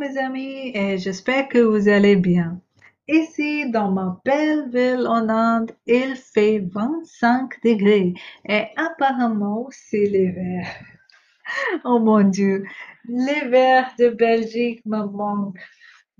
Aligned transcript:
mes 0.00 0.16
amis 0.16 0.72
et 0.74 0.96
j'espère 0.96 1.46
que 1.48 1.58
vous 1.58 1.86
allez 1.86 2.16
bien. 2.16 2.58
Ici, 3.06 3.70
dans 3.70 3.90
ma 3.90 4.18
belle 4.24 4.70
ville 4.70 5.06
en 5.06 5.28
Inde, 5.28 5.72
il 5.86 6.16
fait 6.16 6.60
25 6.72 7.62
degrés 7.62 8.14
et 8.48 8.64
apparemment 8.76 9.68
c'est 9.70 10.06
l'hiver. 10.06 10.66
Oh 11.84 11.98
mon 11.98 12.22
Dieu, 12.22 12.64
l'hiver 13.08 13.92
de 13.98 14.08
Belgique 14.10 14.80
me 14.86 15.04
manque. 15.04 15.58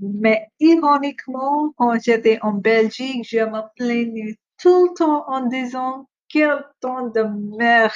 Mais 0.00 0.48
ironiquement, 0.58 1.72
quand 1.76 2.02
j'étais 2.02 2.38
en 2.42 2.52
Belgique, 2.52 3.28
je 3.30 3.38
me 3.38 3.62
plaignais 3.76 4.36
tout 4.60 4.88
le 4.88 4.94
temps 4.94 5.24
en 5.28 5.46
disant 5.46 6.08
quel 6.28 6.64
temps 6.80 7.06
de 7.08 7.22
merde. 7.56 7.92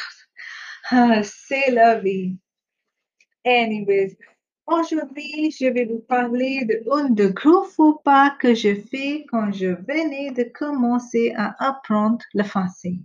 Ah, 0.90 1.22
c'est 1.24 1.72
la 1.72 1.98
vie. 1.98 2.38
Anyways, 3.44 4.16
aujourd'hui, 4.66 5.50
je 5.50 5.66
vais 5.66 5.84
vous 5.84 6.00
parler 6.00 6.64
de 6.64 7.14
de 7.14 7.26
gros 7.28 7.64
faux 7.64 8.00
pas 8.04 8.36
que 8.40 8.54
j'ai 8.54 8.74
fait 8.74 9.24
quand 9.30 9.52
je 9.52 9.68
venais 9.68 10.30
de 10.30 10.44
commencer 10.44 11.32
à 11.36 11.54
apprendre 11.58 12.24
le 12.34 12.42
français. 12.42 12.98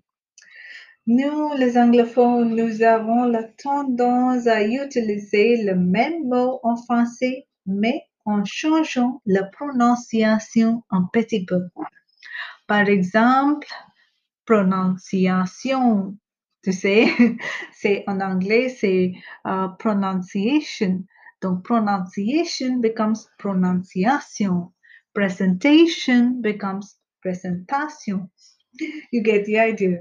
Nous, 1.07 1.53
les 1.57 1.77
anglophones, 1.77 2.55
nous 2.55 2.83
avons 2.83 3.23
la 3.23 3.43
tendance 3.43 4.45
à 4.45 4.63
utiliser 4.63 5.63
le 5.63 5.75
même 5.75 6.27
mot 6.27 6.59
en 6.61 6.75
français, 6.75 7.47
mais 7.65 8.03
en 8.25 8.45
changeant 8.45 9.21
la 9.25 9.43
prononciation 9.43 10.83
un 10.91 11.09
petit 11.11 11.45
peu. 11.45 11.61
Par 12.67 12.87
exemple, 12.87 13.67
prononciation. 14.45 16.15
Tu 16.63 16.73
sais, 16.73 17.07
c'est 17.73 18.03
en 18.07 18.19
anglais, 18.19 18.69
c'est 18.69 19.13
uh, 19.45 19.67
pronunciation. 19.79 21.05
Donc, 21.41 21.63
pronunciation 21.63 22.81
becomes 22.81 23.27
pronunciation. 23.39 24.73
Presentation 25.13 26.41
becomes 26.41 26.95
presentation. 27.21 28.29
You 29.11 29.23
get 29.23 29.45
the 29.45 29.59
idea. 29.59 29.99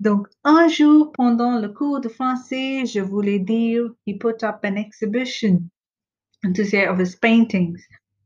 Donc, 0.00 0.28
un 0.44 0.68
jour, 0.68 1.12
pendant 1.12 1.60
le 1.60 1.68
cours 1.68 2.00
de 2.00 2.08
français, 2.08 2.86
je 2.86 3.00
voulais 3.00 3.38
dire, 3.38 3.90
he 4.04 4.14
put 4.14 4.42
up 4.42 4.64
an 4.64 4.76
exhibition 4.76 5.70
to 6.54 6.64
say 6.64 6.86
of 6.86 6.98
his 6.98 7.14
paintings. 7.14 7.80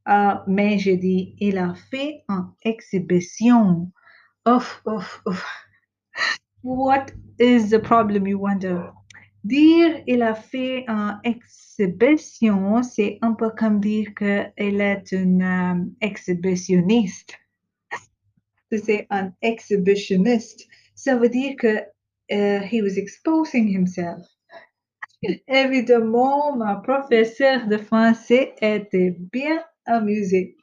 Uh, 0.07 0.39
mais 0.47 0.79
j'ai 0.79 0.97
dit, 0.97 1.35
il 1.39 1.59
a 1.59 1.75
fait 1.91 2.23
une 2.29 2.53
exhibition. 2.65 3.93
Ouf, 4.47 4.81
ouf, 4.87 5.21
ouf. 5.27 5.45
What 6.63 7.13
is 7.39 7.71
the 7.71 7.81
problem, 7.81 8.27
you 8.27 8.39
wonder? 8.39 8.93
Dire 9.47 10.03
il 10.09 10.23
a 10.23 10.35
fait 10.35 10.85
une 10.89 11.21
exhibition, 11.23 12.83
c'est 12.83 13.19
un 13.23 13.33
peu 13.35 13.51
comme 13.51 13.79
dire 13.79 14.13
qu'il 14.17 14.81
est 14.81 15.13
une 15.13 15.43
um, 15.43 15.95
exhibitionniste. 16.01 17.39
C'est 18.73 19.07
un 19.11 19.33
exhibitionniste. 19.43 20.67
Ça 20.97 21.15
veut 21.15 21.29
dire 21.29 21.55
que 21.57 21.77
uh, 22.29 22.61
he 22.69 22.83
was 22.83 22.97
exposing 22.97 23.69
himself. 23.69 24.27
Évidemment, 25.47 26.57
ma 26.57 26.77
professeure 26.77 27.69
de 27.69 27.77
français 27.79 28.53
était 28.61 29.15
bien 29.33 29.63
amusée. 29.85 30.57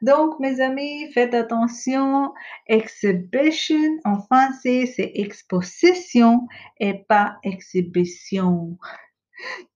Donc, 0.00 0.38
mes 0.40 0.60
amis, 0.60 1.10
faites 1.12 1.34
attention. 1.34 2.32
Exhibition 2.66 3.98
en 4.04 4.20
français, 4.22 4.92
c'est 4.94 5.12
exposition 5.14 6.46
et 6.80 6.94
pas 7.08 7.36
exhibition. 7.44 8.76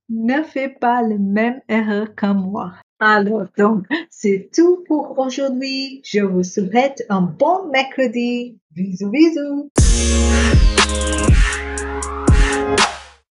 Ne 0.09 0.43
fais 0.43 0.69
pas 0.69 1.03
la 1.03 1.19
même 1.19 1.61
erreur 1.69 2.15
que 2.15 2.33
moi. 2.33 2.75
Alors, 2.99 3.47
donc, 3.59 3.85
c'est 4.09 4.51
tout 4.55 4.85
pour 4.87 5.19
aujourd'hui. 5.19 6.01
Je 6.05 6.21
vous 6.21 6.45
souhaite 6.45 7.05
un 7.09 7.23
bon 7.23 7.69
mercredi. 7.71 8.59
Bisous, 8.71 9.11
bisous. 9.11 9.71